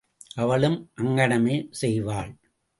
[0.35, 2.31] அவளும் அங்ஙனமே செய்வாள்.